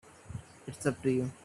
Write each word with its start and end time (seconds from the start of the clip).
It's 0.65 0.83
up 0.87 1.03
to 1.03 1.11
you. 1.11 1.31